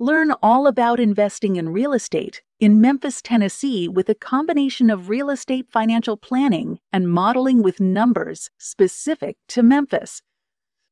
[0.00, 5.30] Learn all about investing in real estate in Memphis, Tennessee, with a combination of real
[5.30, 10.20] estate financial planning and modeling with numbers specific to Memphis,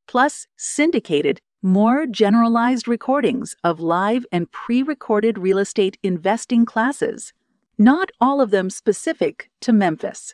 [0.06, 7.32] plus syndicated, more generalized recordings of live and pre recorded real estate investing classes,
[7.76, 10.32] not all of them specific to Memphis.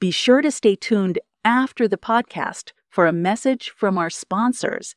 [0.00, 4.96] Be sure to stay tuned after the podcast for a message from our sponsors.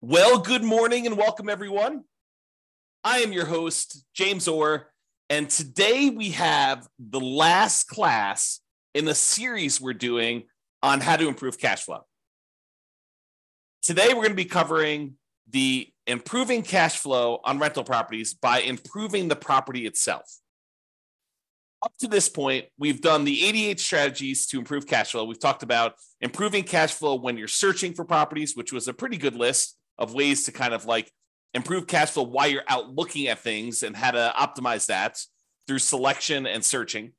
[0.00, 2.04] Well, good morning and welcome, everyone.
[3.04, 4.90] I am your host, James Orr,
[5.30, 8.60] and today we have the last class
[8.94, 10.44] in the series we're doing
[10.82, 12.00] on how to improve cash flow.
[13.82, 15.14] Today, we're going to be covering
[15.48, 20.40] the improving cash flow on rental properties by improving the property itself.
[21.82, 25.24] Up to this point, we've done the 88 strategies to improve cash flow.
[25.24, 29.16] We've talked about improving cash flow when you're searching for properties, which was a pretty
[29.16, 31.12] good list of ways to kind of like
[31.54, 35.18] improve cash flow while you're out looking at things and how to optimize that
[35.66, 37.12] through selection and searching.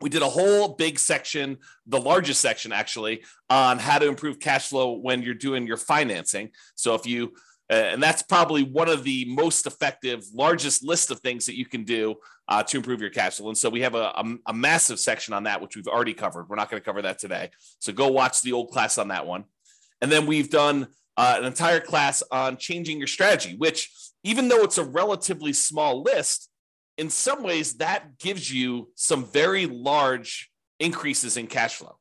[0.00, 4.68] We did a whole big section, the largest section actually, on how to improve cash
[4.68, 6.50] flow when you're doing your financing.
[6.74, 7.34] So if you
[7.70, 11.64] uh, and that's probably one of the most effective, largest list of things that you
[11.64, 13.48] can do uh, to improve your cash flow.
[13.48, 16.48] And so we have a, a, a massive section on that, which we've already covered.
[16.48, 17.50] We're not going to cover that today.
[17.78, 19.44] So go watch the old class on that one.
[20.02, 23.90] And then we've done uh, an entire class on changing your strategy, which,
[24.22, 26.50] even though it's a relatively small list,
[26.96, 31.98] in some ways that gives you some very large increases in cash flow.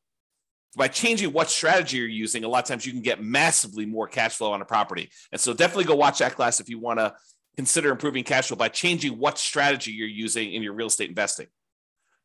[0.76, 4.08] By changing what strategy you're using, a lot of times you can get massively more
[4.08, 5.10] cash flow on a property.
[5.32, 7.14] And so definitely go watch that class if you want to
[7.56, 11.48] consider improving cash flow by changing what strategy you're using in your real estate investing.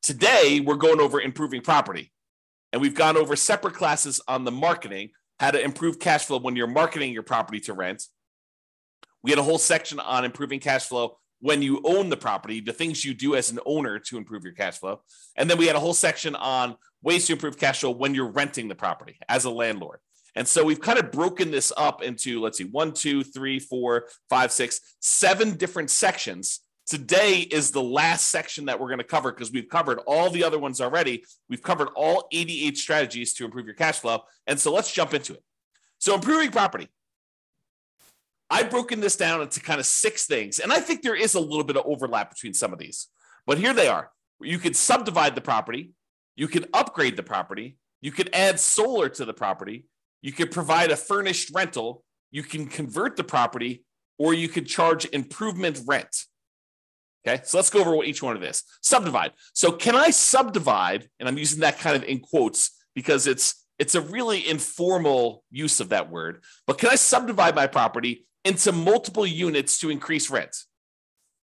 [0.01, 2.11] Today, we're going over improving property.
[2.73, 6.57] And we've gone over separate classes on the marketing, how to improve cash flow when
[6.57, 8.05] you're marketing your property to rent.
[9.23, 12.73] We had a whole section on improving cash flow when you own the property, the
[12.73, 15.01] things you do as an owner to improve your cash flow.
[15.37, 18.31] And then we had a whole section on ways to improve cash flow when you're
[18.31, 19.99] renting the property as a landlord.
[20.35, 24.09] And so we've kind of broken this up into, let's see, one, two, three, four,
[24.29, 26.61] five, six, seven different sections.
[26.89, 30.43] Today is the last section that we're going to cover because we've covered all the
[30.43, 31.23] other ones already.
[31.51, 34.23] We've covered all 88 strategies to improve your cash flow.
[34.47, 35.43] And so let's jump into it.
[35.99, 36.89] So, improving property.
[38.49, 40.61] I've broken this down into kind of six things.
[40.61, 43.09] And I think there is a little bit of overlap between some of these.
[43.47, 44.11] But here they are.
[44.41, 45.91] You could subdivide the property,
[46.37, 49.85] you could upgrade the property, you could add solar to the property,
[50.23, 53.85] you could provide a furnished rental, you can convert the property,
[54.17, 56.25] or you could charge improvement rent.
[57.29, 58.65] Okay, so let's go over what each one of this.
[58.81, 59.33] Subdivide.
[59.53, 61.09] So can I subdivide?
[61.21, 65.79] And I'm using that kind of in quotes because it's it's a really informal use
[65.79, 66.43] of that word.
[66.67, 70.57] But can I subdivide my property into multiple units to increase rent?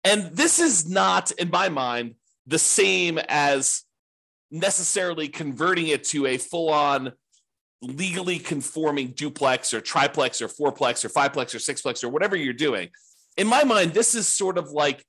[0.04, 2.16] And this is not, in my mind,
[2.46, 3.84] the same as
[4.50, 7.12] necessarily converting it to a full-on
[7.80, 12.90] legally conforming duplex or triplex or fourplex or fiveplex or sixplex or whatever you're doing.
[13.38, 15.04] In my mind, this is sort of like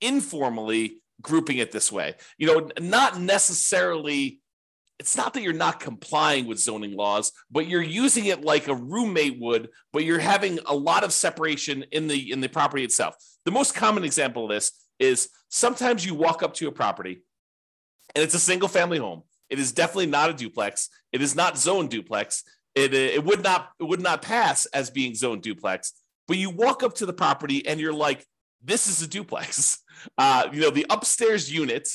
[0.00, 2.14] informally grouping it this way.
[2.38, 4.40] You know, not necessarily
[4.98, 8.74] it's not that you're not complying with zoning laws, but you're using it like a
[8.74, 13.14] roommate would, but you're having a lot of separation in the in the property itself.
[13.44, 17.22] The most common example of this is sometimes you walk up to a property
[18.14, 19.22] and it's a single family home.
[19.50, 20.88] It is definitely not a duplex.
[21.12, 22.42] It is not zone duplex.
[22.74, 25.92] It, uh, it would not it would not pass as being zone duplex.
[26.26, 28.26] But you walk up to the property and you're like,
[28.66, 29.82] this is a duplex.
[30.18, 31.88] Uh, you know, the upstairs unit,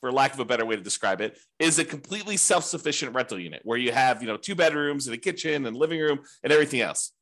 [0.00, 3.62] for lack of a better way to describe it, is a completely self-sufficient rental unit
[3.64, 6.80] where you have, you know, two bedrooms and a kitchen and living room and everything
[6.80, 7.12] else.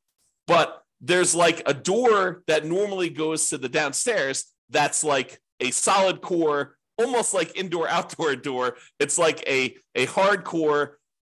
[0.47, 6.21] But there's like a door that normally goes to the downstairs that's like a solid
[6.21, 8.75] core, almost like indoor outdoor door.
[8.99, 10.93] It's like a, a hardcore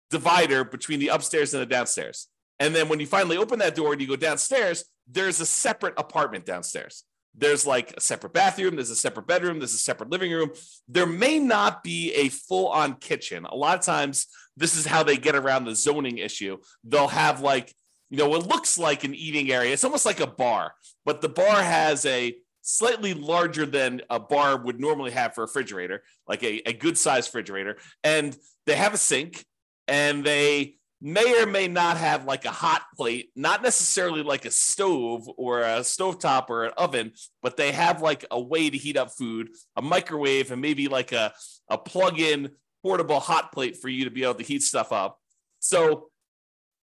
[0.09, 2.27] divider between the upstairs and the downstairs.
[2.59, 5.93] And then when you finally open that door and you go downstairs, there's a separate
[5.97, 7.03] apartment downstairs.
[7.35, 10.51] There's like a separate bathroom, there's a separate bedroom, there's a separate living room.
[10.87, 13.45] There may not be a full on kitchen.
[13.45, 14.27] A lot of times,
[14.57, 16.57] this is how they get around the zoning issue.
[16.83, 17.73] They'll have like,
[18.09, 19.71] you know, it looks like an eating area.
[19.71, 20.73] It's almost like a bar,
[21.05, 25.47] but the bar has a slightly larger than a bar would normally have for a
[25.47, 27.77] refrigerator, like a, a good sized refrigerator.
[28.03, 28.35] And
[28.65, 29.45] they have a sink
[29.87, 34.51] and they may or may not have like a hot plate, not necessarily like a
[34.51, 38.97] stove or a stovetop or an oven, but they have like a way to heat
[38.97, 41.33] up food, a microwave, and maybe like a,
[41.69, 42.49] a plug in
[42.83, 45.19] portable hot plate for you to be able to heat stuff up.
[45.59, 46.09] So,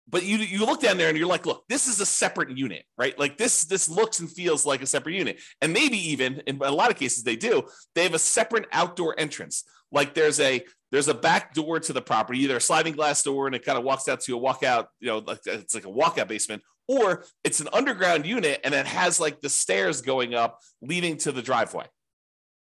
[0.07, 2.85] but you you look down there and you're like, look, this is a separate unit,
[2.99, 3.19] right?
[3.19, 6.71] Like this this looks and feels like a separate unit, and maybe even in a
[6.71, 7.63] lot of cases they do.
[7.95, 9.65] They have a separate outdoor entrance.
[9.91, 10.63] Like there's a
[10.95, 13.77] there's a back door to the property, either a sliding glass door and it kind
[13.77, 17.25] of walks out to a walkout, you know, like it's like a walkout basement, or
[17.43, 21.43] it's an underground unit and it has like the stairs going up leading to the
[21.43, 21.85] driveway.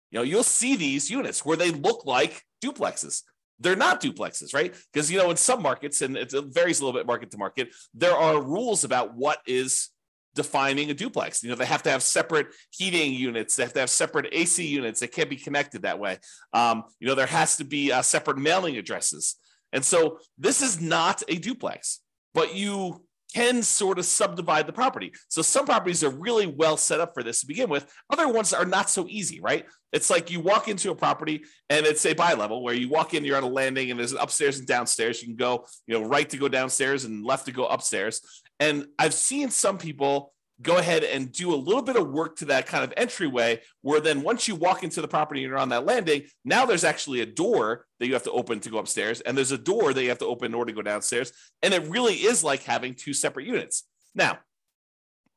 [0.10, 3.24] You know, you'll see these units where they look like duplexes.
[3.60, 4.74] They're not duplexes, right?
[4.94, 7.74] Because you know, in some markets, and it varies a little bit market to market,
[7.94, 9.90] there are rules about what is
[10.36, 11.44] defining a duplex.
[11.44, 13.56] You know, they have to have separate heating units.
[13.56, 15.00] They have to have separate AC units.
[15.00, 16.20] They can't be connected that way.
[16.54, 19.36] Um, you know, there has to be uh, separate mailing addresses.
[19.72, 22.00] And so this is not a duplex,
[22.34, 23.04] but you
[23.34, 25.12] can sort of subdivide the property.
[25.28, 27.92] So some properties are really well set up for this to begin with.
[28.10, 29.66] Other ones are not so easy, right?
[29.92, 33.14] It's like you walk into a property and it's a bi level where you walk
[33.14, 35.22] in, you're on a landing and there's an upstairs and downstairs.
[35.22, 38.22] You can go, you know, right to go downstairs and left to go upstairs.
[38.60, 40.33] And I've seen some people
[40.64, 44.00] go ahead and do a little bit of work to that kind of entryway where
[44.00, 47.22] then once you walk into the property and you're on that landing now there's actually
[47.22, 50.02] a door that you have to open to go upstairs and there's a door that
[50.02, 51.32] you have to open in order to go downstairs
[51.62, 53.84] and it really is like having two separate units.
[54.16, 54.40] Now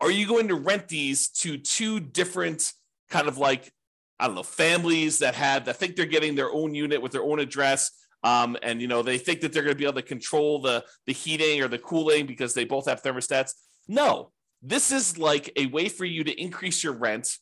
[0.00, 2.73] are you going to rent these to two different
[3.08, 3.73] kind of like
[4.19, 7.23] i don't know families that have that think they're getting their own unit with their
[7.23, 7.90] own address
[8.23, 10.84] um, and you know they think that they're going to be able to control the
[11.06, 13.52] the heating or the cooling because they both have thermostats?
[13.87, 14.32] No
[14.62, 17.37] this is like a way for you to increase your rent,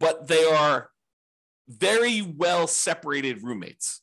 [0.00, 0.90] but they are
[1.68, 4.02] very well separated roommates.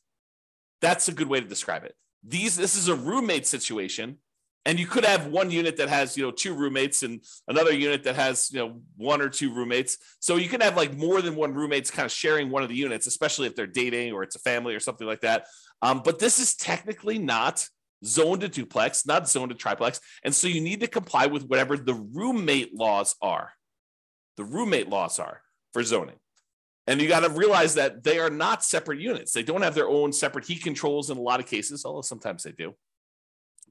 [0.80, 1.94] That's a good way to describe it.
[2.24, 4.18] These this is a roommate situation
[4.64, 8.04] and you could have one unit that has you know two roommates and another unit
[8.04, 11.34] that has you know one or two roommates so you can have like more than
[11.34, 14.36] one roommates kind of sharing one of the units especially if they're dating or it's
[14.36, 15.46] a family or something like that
[15.82, 17.68] um, but this is technically not
[18.04, 20.00] zoned to duplex, not zoned to triplex.
[20.24, 23.52] And so you need to comply with whatever the roommate laws are.
[24.36, 26.16] The roommate laws are for zoning.
[26.86, 29.32] And you got to realize that they are not separate units.
[29.32, 32.42] They don't have their own separate heat controls in a lot of cases, although sometimes
[32.42, 32.74] they do.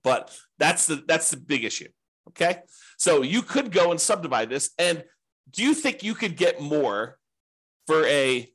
[0.03, 1.89] But that's the that's the big issue.
[2.29, 2.59] Okay.
[2.97, 4.71] So you could go and subdivide this.
[4.77, 5.03] And
[5.49, 7.17] do you think you could get more
[7.87, 8.49] for a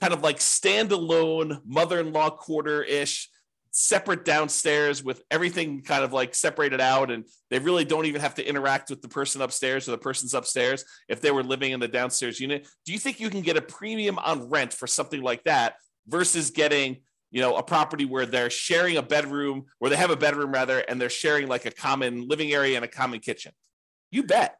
[0.00, 3.30] kind of like standalone mother-in-law quarter-ish
[3.72, 8.34] separate downstairs with everything kind of like separated out and they really don't even have
[8.34, 11.80] to interact with the person upstairs or the person's upstairs if they were living in
[11.80, 12.68] the downstairs unit.
[12.84, 15.76] Do you think you can get a premium on rent for something like that
[16.06, 16.98] versus getting
[17.30, 20.80] you know a property where they're sharing a bedroom where they have a bedroom rather
[20.80, 23.52] and they're sharing like a common living area and a common kitchen?
[24.10, 24.56] You bet.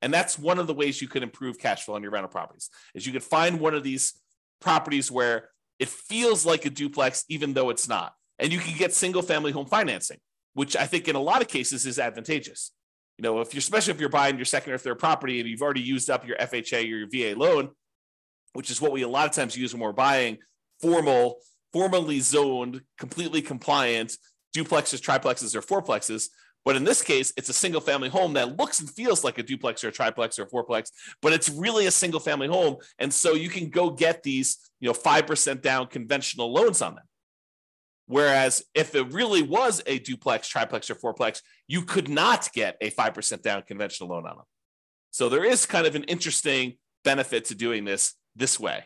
[0.00, 2.70] And that's one of the ways you can improve cash flow on your rental properties
[2.94, 4.14] is you could find one of these
[4.58, 8.94] properties where it feels like a duplex even though it's not and you can get
[8.94, 10.18] single family home financing,
[10.54, 12.72] which I think in a lot of cases is advantageous.
[13.18, 15.62] You know, if you're especially if you're buying your second or third property and you've
[15.62, 17.70] already used up your FHA or your VA loan,
[18.52, 20.38] which is what we a lot of times use when we're buying
[20.80, 21.38] formal,
[21.72, 24.16] formally zoned, completely compliant
[24.56, 26.28] duplexes, triplexes, or fourplexes.
[26.64, 29.42] But in this case, it's a single family home that looks and feels like a
[29.42, 30.90] duplex or a triplex or a fourplex,
[31.22, 32.76] but it's really a single family home.
[32.98, 37.04] And so you can go get these, you know, 5% down conventional loans on them.
[38.08, 42.90] Whereas if it really was a duplex, triplex, or fourplex, you could not get a
[42.90, 44.46] 5% down conventional loan on them.
[45.10, 48.84] So there is kind of an interesting benefit to doing this this way.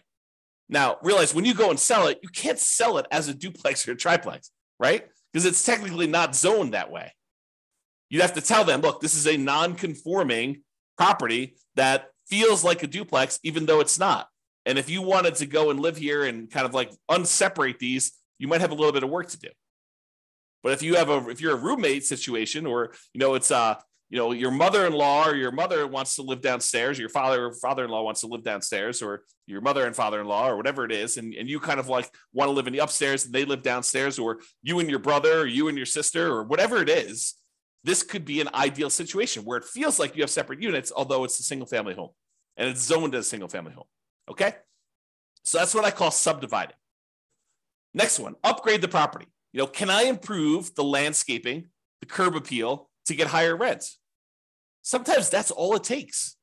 [0.69, 3.87] Now, realize when you go and sell it, you can't sell it as a duplex
[3.87, 4.51] or a triplex,
[4.81, 5.07] right?
[5.33, 7.13] Because it's technically not zoned that way.
[8.11, 10.63] You'd have to tell them, look, this is a non conforming
[10.99, 14.27] property that feels like a duplex, even though it's not.
[14.67, 18.13] And if you wanted to go and live here and kind of like unseparate these,
[18.43, 19.49] you might have a little bit of work to do.
[20.65, 23.77] But if you have a if you're a roommate situation, or you know it's uh
[24.11, 28.23] you know your mother-in-law or your mother wants to live downstairs, your father father-in-law wants
[28.23, 31.61] to live downstairs, or your mother and father-in-law or whatever it is, and, and you
[31.61, 34.81] kind of like want to live in the upstairs and they live downstairs, or you
[34.81, 37.35] and your brother, or you and your sister, or whatever it is,
[37.85, 41.23] this could be an ideal situation where it feels like you have separate units, although
[41.23, 42.11] it's a single family home
[42.57, 43.87] and it's zoned as a single family home.
[44.29, 44.57] Okay.
[45.45, 46.77] So that's what I call subdividing.
[47.95, 49.27] Next one, upgrade the property.
[49.53, 51.69] You know, can I improve the landscaping,
[52.01, 53.99] the curb appeal to get higher rents?
[54.83, 56.37] Sometimes that's all it takes.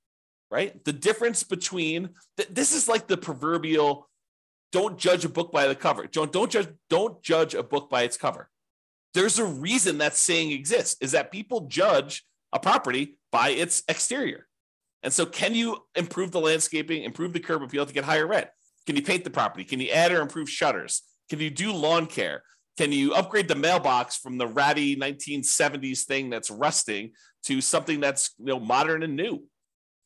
[0.51, 0.83] right?
[0.85, 4.09] The difference between th- this is like the proverbial
[4.71, 6.05] don't judge a book by the cover.
[6.07, 8.49] Don't don't judge don't judge a book by its cover.
[9.13, 14.47] There's a reason that saying exists is that people judge a property by its exterior.
[15.01, 18.47] And so can you improve the landscaping, improve the curb appeal to get higher rent?
[18.85, 19.63] Can you paint the property?
[19.63, 21.03] Can you add or improve shutters?
[21.29, 22.43] Can you do lawn care?
[22.77, 27.11] Can you upgrade the mailbox from the ratty 1970s thing that's rusting
[27.43, 29.43] to something that's you know modern and new?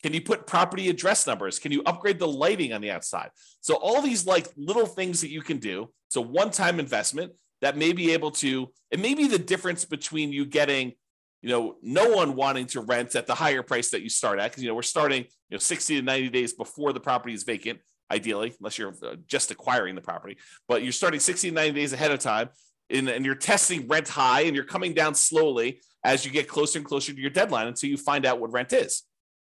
[0.02, 1.60] Can you put property address numbers?
[1.60, 3.30] Can you upgrade the lighting on the outside?
[3.62, 5.90] So all these like little things that you can do.
[6.08, 10.34] It's a one-time investment that may be able to, it may be the difference between
[10.34, 10.92] you getting,
[11.42, 14.52] you know, no one wanting to rent at the higher price that you start at.
[14.52, 17.44] Cause you know, we're starting, you know, 60 to 90 days before the property is
[17.44, 17.80] vacant,
[18.14, 21.94] ideally, unless you're uh, just acquiring the property, but you're starting 60 to 90 days
[21.94, 22.50] ahead of time
[22.90, 26.80] and, and you're testing rent high and you're coming down slowly as you get closer
[26.80, 29.04] and closer to your deadline until you find out what rent is.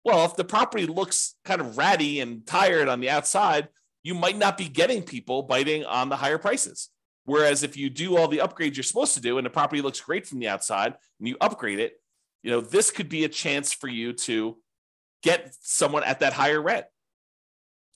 [0.04, 3.68] Well, if the property looks kind of ratty and tired on the outside,
[4.02, 6.88] you might not be getting people biting on the higher prices.
[7.24, 10.00] Whereas if you do all the upgrades you're supposed to do and the property looks
[10.00, 11.94] great from the outside and you upgrade it,
[12.42, 14.56] you know, this could be a chance for you to
[15.22, 16.86] get someone at that higher rent.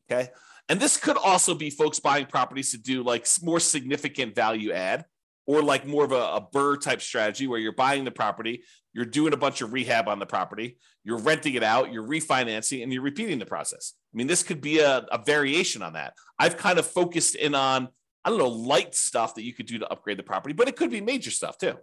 [0.08, 0.30] Okay.
[0.68, 5.04] And this could also be folks buying properties to do like more significant value add
[5.46, 9.04] or like more of a, a BRRRR type strategy where you're buying the property, you're
[9.04, 12.92] doing a bunch of rehab on the property, you're renting it out, you're refinancing, and
[12.92, 13.94] you're repeating the process.
[14.12, 16.14] I mean, this could be a, a variation on that.
[16.38, 17.88] I've kind of focused in on,
[18.24, 20.74] I don't know, light stuff that you could do to upgrade the property, but it
[20.74, 21.74] could be major stuff too.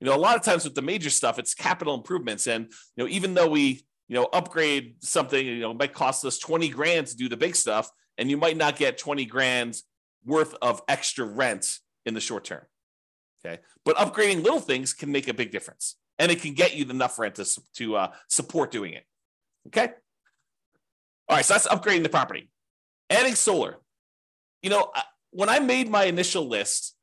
[0.00, 2.46] You know, a lot of times with the major stuff, it's capital improvements.
[2.48, 2.64] And,
[2.96, 6.38] you know, even though we, you know, upgrade something, you know, it might cost us
[6.38, 7.88] 20 grand to do the big stuff,
[8.18, 9.76] and you might not get 20 grand
[10.24, 12.62] worth of extra rent in the short term.
[13.44, 13.60] Okay.
[13.84, 17.18] But upgrading little things can make a big difference and it can get you enough
[17.18, 19.04] rent to, to uh, support doing it.
[19.68, 19.92] Okay.
[21.28, 21.44] All right.
[21.44, 22.50] So that's upgrading the property.
[23.10, 23.76] Adding solar.
[24.62, 24.90] You know,
[25.30, 26.96] when I made my initial list,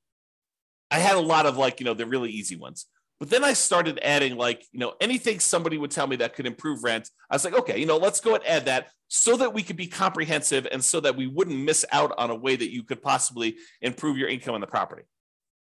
[0.92, 2.88] I had a lot of like, you know, the really easy ones.
[3.20, 6.46] But then I started adding like, you know, anything somebody would tell me that could
[6.46, 7.10] improve rent.
[7.30, 9.78] I was like, okay, you know, let's go and add that so that we could
[9.78, 13.02] be comprehensive and so that we wouldn't miss out on a way that you could
[13.02, 15.04] possibly improve your income on the property.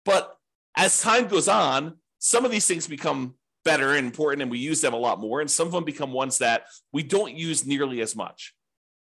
[0.04, 0.36] But
[0.76, 4.80] as time goes on, some of these things become better and important and we use
[4.80, 5.40] them a lot more.
[5.40, 8.54] And some of them become ones that we don't use nearly as much.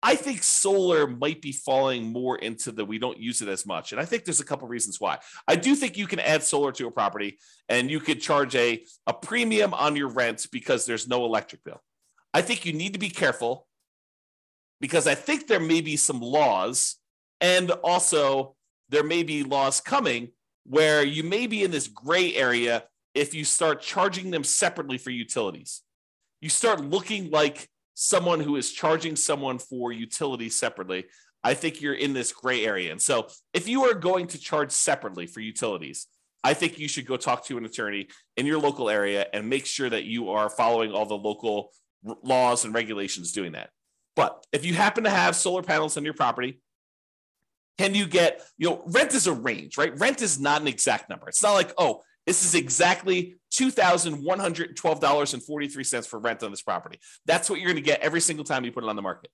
[0.01, 3.91] I think solar might be falling more into the we don't use it as much.
[3.91, 5.17] And I think there's a couple reasons why.
[5.47, 7.37] I do think you can add solar to a property
[7.67, 11.81] and you could charge a, a premium on your rent because there's no electric bill.
[12.33, 13.67] I think you need to be careful
[14.79, 16.95] because I think there may be some laws
[17.41, 18.55] and also
[18.89, 20.29] there may be laws coming
[20.65, 25.09] where you may be in this gray area if you start charging them separately for
[25.09, 25.81] utilities.
[26.41, 27.67] You start looking like
[28.01, 31.03] someone who is charging someone for utilities separately.
[31.43, 32.93] I think you're in this gray area.
[32.93, 36.07] And so if you are going to charge separately for utilities,
[36.41, 39.65] I think you should go talk to an attorney in your local area and make
[39.65, 41.71] sure that you are following all the local
[42.07, 43.69] r- laws and regulations doing that.
[44.15, 46.61] But if you happen to have solar panels on your property,
[47.77, 49.97] can you get, you know, rent is a range, right?
[49.99, 51.27] Rent is not an exact number.
[51.27, 56.99] It's not like, oh, this is exactly $2,112.43 for rent on this property.
[57.25, 59.31] That's what you're going to get every single time you put it on the market.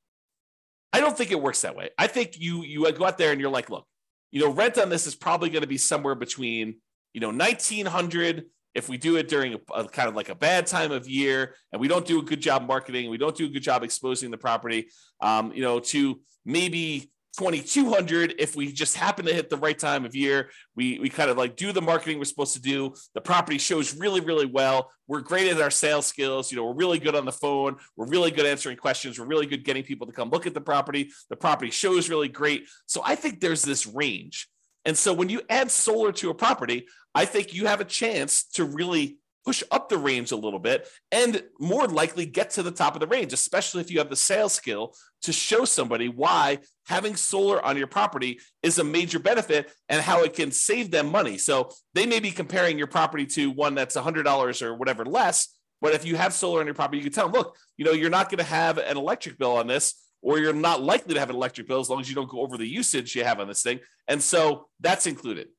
[0.91, 1.89] I don't think it works that way.
[1.97, 3.85] I think you you go out there and you're like, look,
[4.31, 6.75] you know, rent on this is probably going to be somewhere between,
[7.13, 10.67] you know, 1900 if we do it during a, a, kind of like a bad
[10.67, 13.49] time of year and we don't do a good job marketing, we don't do a
[13.49, 14.89] good job exposing the property,
[15.21, 20.05] um, you know, to maybe 2200 if we just happen to hit the right time
[20.05, 20.49] of year.
[20.75, 22.93] We we kind of like do the marketing we're supposed to do.
[23.13, 24.91] The property shows really really well.
[25.07, 26.51] We're great at our sales skills.
[26.51, 27.77] You know we're really good on the phone.
[27.95, 29.19] We're really good answering questions.
[29.19, 31.11] We're really good getting people to come look at the property.
[31.29, 32.67] The property shows really great.
[32.85, 34.47] So i think there's this range.
[34.85, 38.45] And so when you add solar to a property i think you have a chance
[38.53, 42.71] to really push up the range a little bit and more likely get to the
[42.71, 46.57] top of the range, especially if you have the sales skill to show somebody why
[46.87, 51.11] having solar on your property is a major benefit and how it can save them
[51.11, 51.37] money.
[51.37, 55.49] So they may be comparing your property to one that's $100 or whatever less.
[55.81, 57.91] But if you have solar on your property, you can tell them, look, you know,
[57.91, 61.19] you're not going to have an electric bill on this, or you're not likely to
[61.19, 63.39] have an electric bill as long as you don't go over the usage you have
[63.39, 63.79] on this thing.
[64.07, 65.49] And so that's included.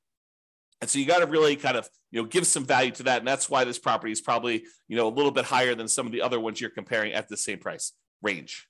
[0.81, 3.19] And so you got to really kind of, you know, give some value to that.
[3.19, 6.07] And that's why this property is probably, you know, a little bit higher than some
[6.07, 7.93] of the other ones you're comparing at the same price
[8.23, 8.69] range.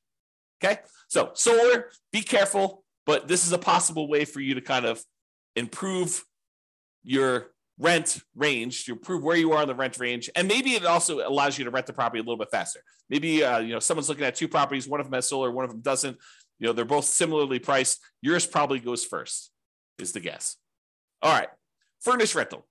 [0.62, 0.80] Okay.
[1.08, 5.02] So solar, be careful, but this is a possible way for you to kind of
[5.56, 6.25] improve
[7.02, 10.86] your rent range to prove where you are in the rent range and maybe it
[10.86, 13.78] also allows you to rent the property a little bit faster maybe uh, you know
[13.78, 16.16] someone's looking at two properties one of them has solar one of them doesn't
[16.58, 19.50] you know they're both similarly priced yours probably goes first
[19.98, 20.56] is the guess
[21.20, 21.48] all right
[22.00, 22.66] furnished rental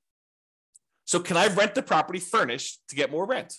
[1.06, 3.54] so can i rent the property furnished to get more rent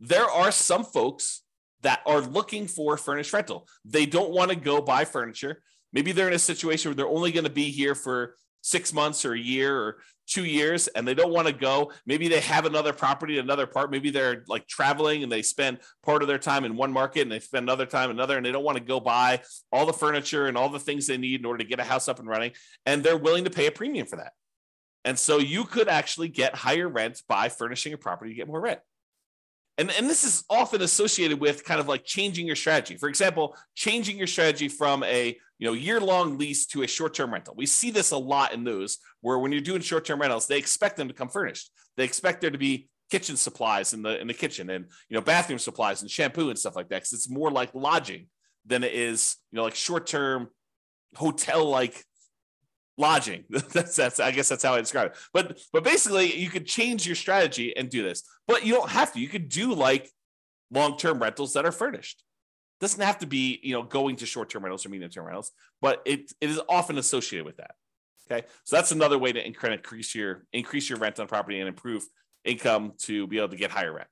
[0.00, 1.42] there are some folks
[1.82, 5.62] that are looking for furnished rental they don't want to go buy furniture
[5.92, 9.24] maybe they're in a situation where they're only going to be here for six months
[9.24, 11.92] or a year or two years and they don't want to go.
[12.06, 13.90] Maybe they have another property another part.
[13.90, 17.32] Maybe they're like traveling and they spend part of their time in one market and
[17.32, 20.46] they spend another time another and they don't want to go buy all the furniture
[20.46, 22.52] and all the things they need in order to get a house up and running.
[22.86, 24.32] And they're willing to pay a premium for that.
[25.04, 28.60] And so you could actually get higher rent by furnishing a property to get more
[28.60, 28.80] rent.
[29.78, 32.96] And, and this is often associated with kind of like changing your strategy.
[32.96, 37.54] For example, changing your strategy from a you know year-long lease to a short-term rental.
[37.56, 40.96] We see this a lot in those where when you're doing short-term rentals, they expect
[40.96, 41.70] them to come furnished.
[41.96, 45.20] They expect there to be kitchen supplies in the in the kitchen and you know
[45.20, 46.96] bathroom supplies and shampoo and stuff like that.
[46.96, 48.26] Because it's more like lodging
[48.66, 50.48] than it is you know like short-term
[51.14, 52.04] hotel like
[52.98, 53.44] lodging.
[53.72, 55.16] that's that's I guess that's how I describe it.
[55.32, 58.22] But but basically you could change your strategy and do this.
[58.46, 59.20] But you don't have to.
[59.20, 60.10] You could do like
[60.70, 62.22] long-term rentals that are furnished.
[62.80, 66.32] Doesn't have to be, you know, going to short-term rentals or medium-term rentals, but it,
[66.40, 67.72] it is often associated with that.
[68.30, 68.46] Okay.
[68.64, 72.04] So that's another way to increase your increase your rent on property and improve
[72.44, 74.08] income to be able to get higher rent.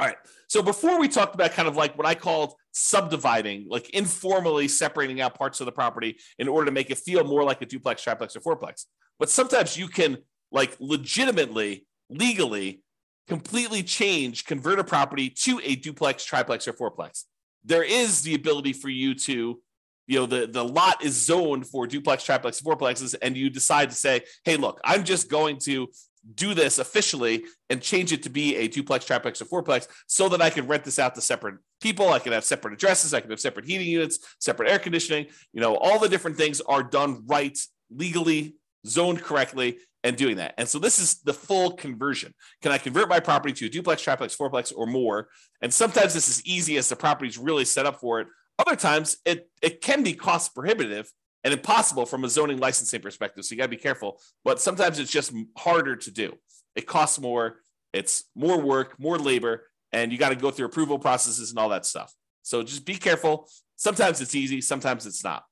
[0.00, 0.16] All right.
[0.48, 5.20] So before we talked about kind of like what I called subdividing, like informally separating
[5.20, 8.02] out parts of the property in order to make it feel more like a duplex,
[8.02, 8.86] triplex, or fourplex.
[9.18, 10.16] But sometimes you can
[10.50, 12.82] like legitimately, legally,
[13.28, 17.24] completely change, convert a property to a duplex, triplex, or fourplex.
[17.62, 19.60] There is the ability for you to,
[20.06, 23.96] you know, the, the lot is zoned for duplex, triplex, fourplexes, and you decide to
[23.96, 25.88] say, hey, look, I'm just going to
[26.34, 30.42] do this officially and change it to be a duplex, triplex, or fourplex so that
[30.42, 32.10] I can rent this out to separate people.
[32.10, 33.14] I can have separate addresses.
[33.14, 35.26] I can have separate heating units, separate air conditioning.
[35.52, 37.58] You know, all the different things are done right,
[37.90, 40.54] legally, zoned correctly, and doing that.
[40.56, 42.34] And so this is the full conversion.
[42.62, 45.28] Can I convert my property to a duplex, triplex, fourplex, or more?
[45.60, 48.28] And sometimes this is easy as the property is really set up for it.
[48.58, 51.10] Other times it, it can be cost prohibitive
[51.44, 53.44] and impossible from a zoning licensing perspective.
[53.44, 54.20] So you got to be careful.
[54.44, 56.36] But sometimes it's just harder to do.
[56.76, 57.56] It costs more.
[57.92, 61.70] It's more work, more labor, and you got to go through approval processes and all
[61.70, 62.14] that stuff.
[62.42, 63.48] So just be careful.
[63.76, 65.44] Sometimes it's easy, sometimes it's not.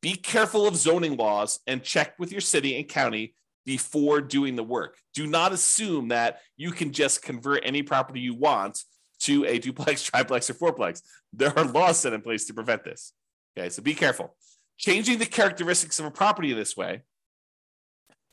[0.00, 3.34] Be careful of zoning laws and check with your city and county
[3.66, 4.96] before doing the work.
[5.14, 8.82] Do not assume that you can just convert any property you want
[9.20, 11.02] to a duplex, triplex, or fourplex.
[11.32, 13.12] There are laws set in place to prevent this.
[13.56, 14.34] Okay, so be careful.
[14.80, 17.02] Changing the characteristics of a property this way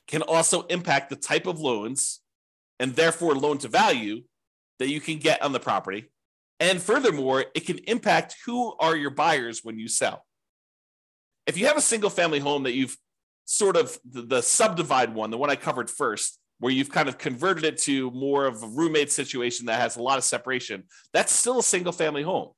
[0.07, 2.21] can also impact the type of loans
[2.79, 4.21] and therefore loan to value
[4.79, 6.05] that you can get on the property.
[6.61, 10.25] And furthermore, it can impact who are your buyers when you sell.
[11.45, 12.95] If you have a single family home that you've
[13.43, 17.17] sort of the, the subdivide one, the one I covered first, where you've kind of
[17.17, 21.33] converted it to more of a roommate situation that has a lot of separation, that's
[21.33, 22.51] still a single family home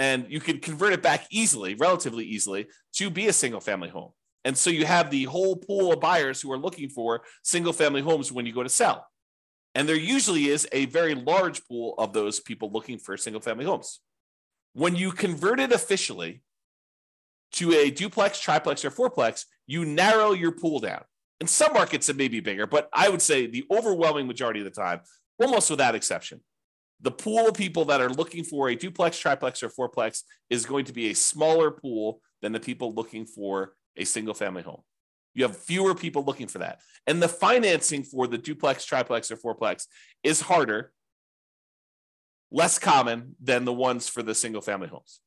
[0.00, 4.12] and you can convert it back easily, relatively easily, to be a single family home.
[4.46, 8.00] And so you have the whole pool of buyers who are looking for single family
[8.00, 9.06] homes when you go to sell.
[9.74, 13.66] And there usually is a very large pool of those people looking for single family
[13.66, 14.00] homes.
[14.72, 16.40] When you convert it officially
[17.52, 21.02] to a duplex, triplex, or fourplex, you narrow your pool down.
[21.42, 24.64] In some markets, it may be bigger, but I would say the overwhelming majority of
[24.64, 25.00] the time,
[25.38, 26.40] almost without exception,
[27.02, 30.84] the pool of people that are looking for a duplex, triplex, or fourplex is going
[30.84, 34.82] to be a smaller pool than the people looking for a single family home.
[35.34, 36.80] You have fewer people looking for that.
[37.06, 39.86] And the financing for the duplex, triplex, or fourplex
[40.22, 40.92] is harder,
[42.50, 45.20] less common than the ones for the single family homes.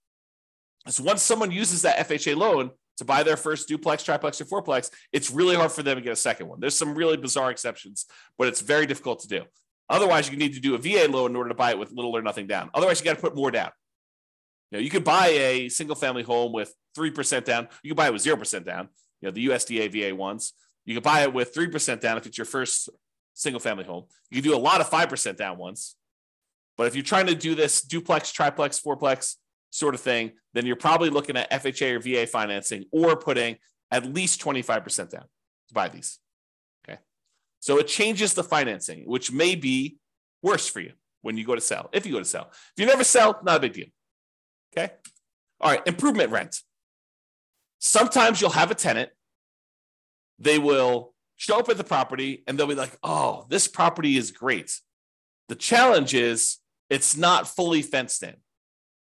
[0.89, 4.91] So once someone uses that FHA loan to buy their first duplex, triplex, or fourplex,
[5.13, 6.59] it's really hard for them to get a second one.
[6.59, 8.05] There's some really bizarre exceptions,
[8.37, 9.43] but it's very difficult to do.
[9.93, 12.17] Otherwise, you need to do a VA loan in order to buy it with little
[12.17, 12.67] or nothing down.
[12.73, 13.69] Otherwise, you got to put more down.
[14.71, 17.67] You know, you could buy a single family home with 3% down.
[17.83, 18.89] You could buy it with 0% down,
[19.21, 20.53] you know, the USDA VA ones.
[20.83, 22.89] You could buy it with 3% down if it's your first
[23.35, 24.05] single family home.
[24.31, 25.95] You do a lot of 5% down ones.
[26.75, 29.35] But if you're trying to do this duplex, triplex, fourplex
[29.69, 33.57] sort of thing, then you're probably looking at FHA or VA financing or putting
[33.91, 35.25] at least 25% down
[35.67, 36.17] to buy these.
[37.63, 39.95] So it changes the financing, which may be
[40.41, 42.49] worse for you when you go to sell, if you go to sell.
[42.51, 43.85] If you never sell, not a big deal.
[44.75, 44.91] Okay.
[45.61, 45.87] All right.
[45.87, 46.59] Improvement rent.
[47.79, 49.11] Sometimes you'll have a tenant,
[50.39, 54.31] they will show up at the property and they'll be like, oh, this property is
[54.31, 54.77] great.
[55.47, 56.57] The challenge is
[56.89, 58.35] it's not fully fenced in.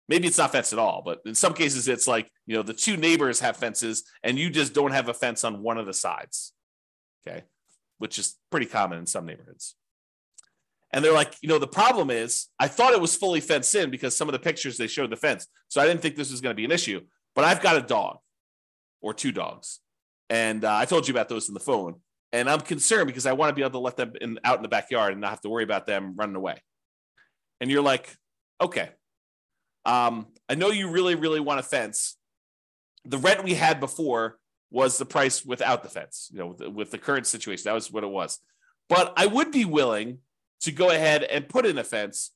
[0.09, 2.73] Maybe it's not fenced at all, but in some cases, it's like, you know, the
[2.73, 5.93] two neighbors have fences and you just don't have a fence on one of the
[5.93, 6.51] sides.
[7.25, 7.43] Okay.
[8.03, 9.75] Which is pretty common in some neighborhoods.
[10.91, 13.89] And they're like, you know, the problem is I thought it was fully fenced in
[13.91, 15.47] because some of the pictures they showed the fence.
[15.69, 16.99] So I didn't think this was going to be an issue.
[17.33, 18.17] But I've got a dog
[19.01, 19.79] or two dogs.
[20.29, 21.95] And uh, I told you about those in the phone.
[22.33, 24.63] And I'm concerned because I want to be able to let them in, out in
[24.63, 26.61] the backyard and not have to worry about them running away.
[27.61, 28.13] And you're like,
[28.59, 28.89] okay,
[29.85, 32.17] um, I know you really, really want a fence.
[33.05, 34.39] The rent we had before
[34.73, 37.65] was the price without the fence, you know, with the, with the current situation.
[37.65, 38.39] That was what it was.
[38.89, 40.17] But I would be willing
[40.61, 42.31] to go ahead and put in a fence,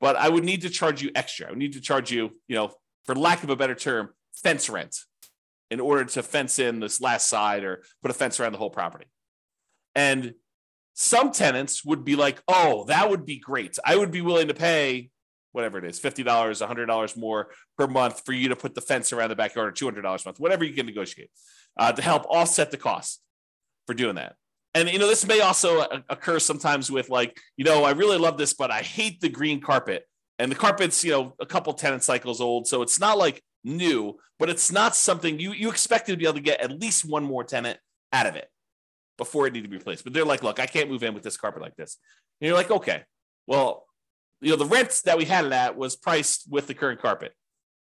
[0.00, 1.48] but I would need to charge you extra.
[1.48, 2.72] I would need to charge you, you know,
[3.04, 4.98] for lack of a better term, fence rent
[5.68, 8.70] in order to fence in this last side or put a fence around the whole
[8.70, 9.06] property.
[9.96, 10.34] And
[10.94, 13.76] some tenants would be like, oh, that would be great.
[13.84, 15.10] I would be willing to pay
[15.52, 19.30] whatever it is, $50, $100 more per month for you to put the fence around
[19.30, 21.30] the backyard or $200 a month, whatever you can negotiate
[21.76, 23.20] uh, to help offset the cost
[23.86, 24.36] for doing that.
[24.74, 28.38] And, you know, this may also occur sometimes with like, you know, I really love
[28.38, 30.06] this, but I hate the green carpet.
[30.38, 32.66] And the carpet's, you know, a couple tenant cycles old.
[32.66, 36.34] So it's not like new, but it's not something you, you expect to be able
[36.34, 37.78] to get at least one more tenant
[38.12, 38.48] out of it
[39.18, 40.04] before it need to be replaced.
[40.04, 41.98] But they're like, look, I can't move in with this carpet like this.
[42.40, 43.02] And you're like, okay,
[43.46, 43.84] well,
[44.40, 47.32] you know, the rent that we had it at was priced with the current carpet.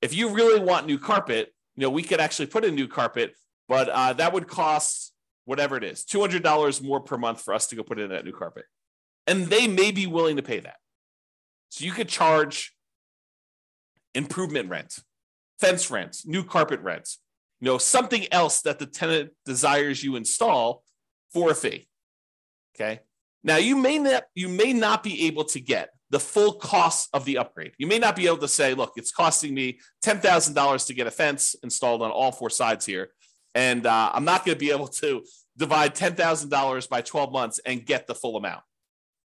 [0.02, 3.36] If you really want new carpet, you know, we could actually put in new carpet,
[3.68, 5.14] but uh, that would cost
[5.46, 8.34] whatever it is, $200 more per month for us to go put in that new
[8.34, 8.66] carpet.
[9.26, 10.78] And they may be willing to pay that.
[11.70, 12.74] So you could charge
[14.14, 15.00] improvement rent,
[15.60, 17.10] fence rent, new carpet rent,
[17.60, 20.84] you know, something else that the tenant desires you install
[21.34, 21.88] for a fee.
[22.76, 23.02] Okay.
[23.44, 27.26] Now you may not you may not be able to get the full cost of
[27.26, 27.74] the upgrade.
[27.78, 31.12] You may not be able to say, look, it's costing me $10,000 to get a
[31.12, 33.10] fence installed on all four sides here.
[33.56, 35.24] And uh, I'm not going to be able to
[35.58, 38.62] divide $10,000 by 12 months and get the full amount.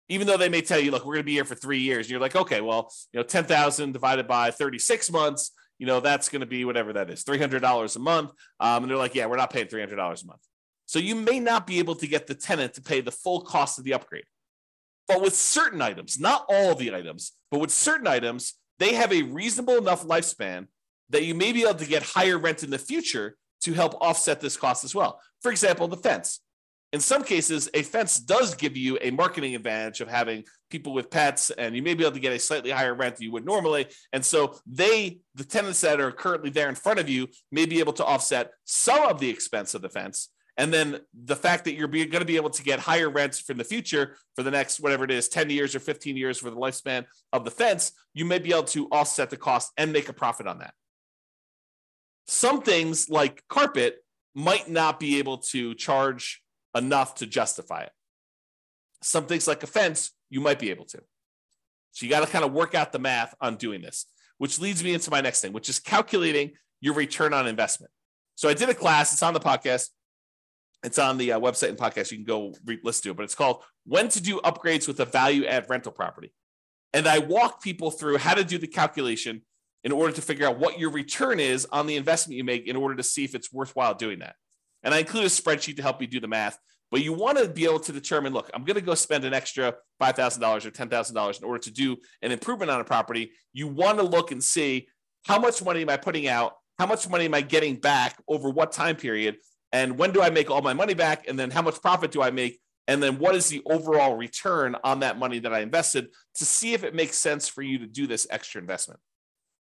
[0.09, 2.05] Even though they may tell you, look, we're going to be here for three years.
[2.05, 6.29] And you're like, okay, well, you know, 10,000 divided by 36 months, you know, that's
[6.29, 8.31] going to be whatever that is, $300 a month.
[8.59, 10.41] Um, and they're like, yeah, we're not paying $300 a month.
[10.85, 13.79] So you may not be able to get the tenant to pay the full cost
[13.79, 14.25] of the upgrade.
[15.07, 19.21] But with certain items, not all the items, but with certain items, they have a
[19.21, 20.67] reasonable enough lifespan
[21.09, 24.41] that you may be able to get higher rent in the future to help offset
[24.41, 25.19] this cost as well.
[25.41, 26.41] For example, the fence.
[26.93, 31.09] In some cases, a fence does give you a marketing advantage of having people with
[31.09, 33.45] pets, and you may be able to get a slightly higher rent than you would
[33.45, 33.87] normally.
[34.13, 37.79] And so, they, the tenants that are currently there in front of you, may be
[37.79, 41.75] able to offset some of the expense of the fence and then the fact that
[41.75, 44.79] you're going to be able to get higher rents for the future for the next
[44.79, 48.23] whatever it is 10 years or 15 years for the lifespan of the fence you
[48.25, 50.73] may be able to offset the cost and make a profit on that.
[52.27, 53.97] Some things like carpet
[54.33, 56.41] might not be able to charge
[56.75, 57.91] enough to justify it.
[59.01, 61.01] Some things like a fence you might be able to.
[61.91, 64.05] So you got to kind of work out the math on doing this
[64.37, 67.91] which leads me into my next thing which is calculating your return on investment.
[68.35, 69.89] So i did a class it's on the podcast
[70.85, 72.11] it's on the uh, website and podcast.
[72.11, 74.99] You can go re- listen to it, but it's called When to Do Upgrades with
[74.99, 76.33] a Value Add Rental Property.
[76.93, 79.41] And I walk people through how to do the calculation
[79.83, 82.75] in order to figure out what your return is on the investment you make in
[82.75, 84.35] order to see if it's worthwhile doing that.
[84.83, 86.57] And I include a spreadsheet to help you do the math.
[86.91, 89.33] But you want to be able to determine look, I'm going to go spend an
[89.33, 93.31] extra $5,000 or $10,000 in order to do an improvement on a property.
[93.53, 94.87] You want to look and see
[95.25, 96.53] how much money am I putting out?
[96.77, 99.37] How much money am I getting back over what time period?
[99.75, 101.27] And when do I make all my money back?
[101.27, 102.61] And then how much profit do I make?
[102.87, 106.73] And then what is the overall return on that money that I invested to see
[106.73, 109.01] if it makes sense for you to do this extra investment?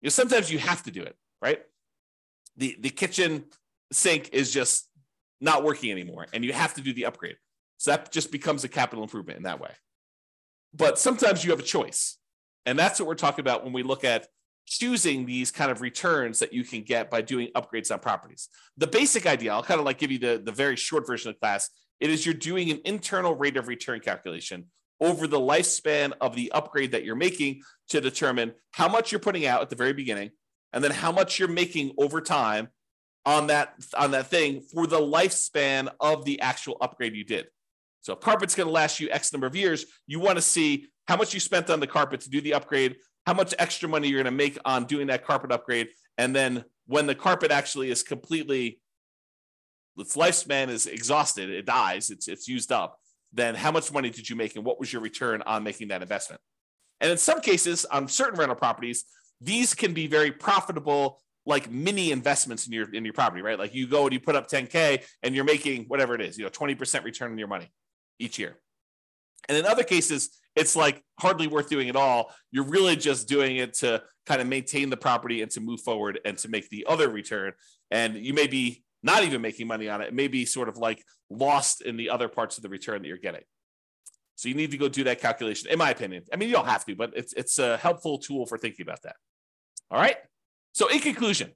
[0.01, 1.59] You know, sometimes you have to do it, right?
[2.55, 3.47] The, the kitchen
[3.91, 4.87] sink is just
[5.41, 7.35] not working anymore and you have to do the upgrade.
[7.75, 9.71] So that just becomes a capital improvement in that way.
[10.73, 12.17] But sometimes you have a choice.
[12.65, 14.27] And that's what we're talking about when we look at
[14.67, 18.49] choosing these kind of returns that you can get by doing upgrades on properties.
[18.77, 21.39] The basic idea, I'll kind of like give you the, the very short version of
[21.39, 21.69] class.
[21.99, 24.65] It is you're doing an internal rate of return calculation
[24.99, 29.45] over the lifespan of the upgrade that you're making to determine how much you're putting
[29.45, 30.31] out at the very beginning
[30.73, 32.67] and then how much you're making over time
[33.25, 37.47] on that on that thing for the lifespan of the actual upgrade you did.
[38.01, 40.87] So if carpet's going to last you X number of years, you want to see
[41.07, 44.07] how much you spent on the carpet to do the upgrade how much extra money
[44.07, 45.89] you're going to make on doing that carpet upgrade.
[46.17, 48.79] And then when the carpet actually is completely
[49.97, 52.97] its lifespan is exhausted, it dies, it's it's used up,
[53.33, 56.01] then how much money did you make and what was your return on making that
[56.01, 56.39] investment?
[57.01, 59.03] And in some cases, on certain rental properties,
[59.41, 63.59] these can be very profitable, like mini investments in your in your property, right?
[63.59, 66.45] Like you go and you put up 10K and you're making whatever it is, you
[66.45, 67.69] know, 20% return on your money
[68.19, 68.57] each year.
[69.49, 72.33] And in other cases, it's like hardly worth doing at all.
[72.51, 76.19] You're really just doing it to kind of maintain the property and to move forward
[76.25, 77.53] and to make the other return.
[77.91, 80.07] And you may be not even making money on it.
[80.07, 83.07] It may be sort of like lost in the other parts of the return that
[83.07, 83.43] you're getting.
[84.35, 86.23] So you need to go do that calculation, in my opinion.
[86.33, 89.01] I mean, you don't have to, but it's it's a helpful tool for thinking about
[89.03, 89.15] that.
[89.89, 90.17] All right.
[90.73, 91.51] So in conclusion,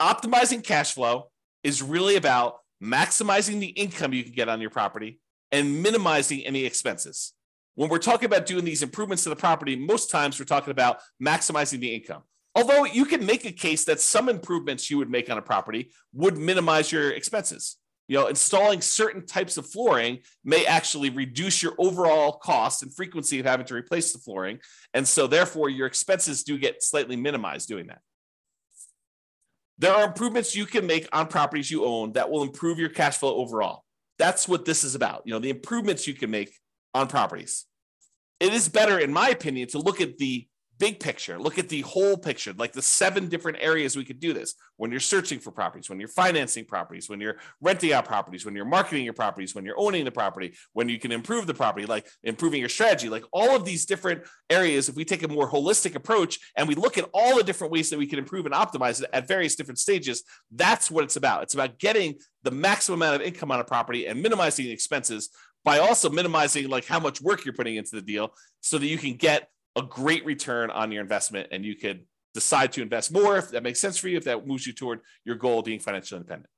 [0.00, 1.30] optimizing cash flow
[1.62, 5.18] is really about maximizing the income you can get on your property
[5.56, 7.32] and minimizing any expenses.
[7.76, 10.98] When we're talking about doing these improvements to the property, most times we're talking about
[11.22, 12.22] maximizing the income.
[12.54, 15.92] Although you can make a case that some improvements you would make on a property
[16.12, 17.76] would minimize your expenses.
[18.08, 23.40] You know, installing certain types of flooring may actually reduce your overall cost and frequency
[23.40, 24.60] of having to replace the flooring.
[24.94, 28.00] And so, therefore, your expenses do get slightly minimized doing that.
[29.78, 33.18] There are improvements you can make on properties you own that will improve your cash
[33.18, 33.82] flow overall.
[34.18, 35.22] That's what this is about.
[35.24, 36.54] You know, the improvements you can make
[36.94, 37.66] on properties.
[38.40, 40.46] It is better, in my opinion, to look at the
[40.78, 44.32] big picture, look at the whole picture, like the seven different areas we could do
[44.32, 48.44] this when you're searching for properties, when you're financing properties, when you're renting out properties,
[48.44, 51.54] when you're marketing your properties, when you're owning the property, when you can improve the
[51.54, 54.88] property, like improving your strategy, like all of these different areas.
[54.88, 57.90] If we take a more holistic approach and we look at all the different ways
[57.90, 61.42] that we can improve and optimize it at various different stages, that's what it's about.
[61.42, 65.30] It's about getting the maximum amount of income on a property and minimizing expenses
[65.64, 68.96] by also minimizing like how much work you're putting into the deal so that you
[68.96, 73.38] can get a great return on your investment and you could decide to invest more
[73.38, 75.80] if that makes sense for you, if that moves you toward your goal of being
[75.80, 76.50] financially independent.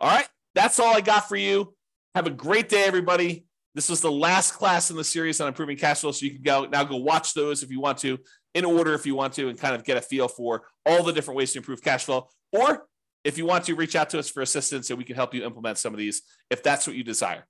[0.00, 1.74] All right, that's all I got for you.
[2.14, 3.44] Have a great day, everybody.
[3.74, 6.12] This was the last class in the series on improving cash flow.
[6.12, 8.18] So you can go now go watch those if you want to,
[8.54, 11.12] in order if you want to, and kind of get a feel for all the
[11.12, 12.28] different ways to improve cash flow.
[12.52, 12.86] Or
[13.24, 15.44] if you want to, reach out to us for assistance and we can help you
[15.44, 17.46] implement some of these if that's what you desire.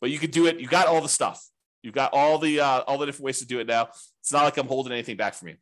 [0.00, 0.60] But you could do it.
[0.60, 1.44] You got all the stuff.
[1.82, 3.88] You've got all the uh, all the different ways to do it now.
[4.26, 5.54] It's not like I'm holding anything back from you.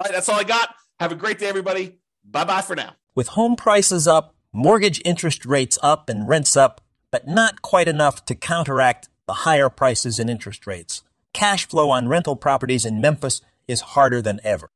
[0.00, 0.74] All right, that's all I got.
[0.98, 2.00] Have a great day, everybody.
[2.24, 2.96] Bye bye for now.
[3.14, 6.80] With home prices up, mortgage interest rates up, and rents up,
[7.12, 12.08] but not quite enough to counteract the higher prices and interest rates, cash flow on
[12.08, 14.68] rental properties in Memphis is harder than ever.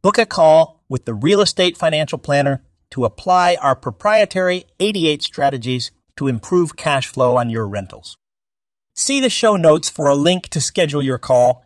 [0.00, 5.90] Book a call with the Real Estate Financial Planner to apply our proprietary 88 strategies
[6.14, 8.16] to improve cash flow on your rentals.
[8.94, 11.65] See the show notes for a link to schedule your call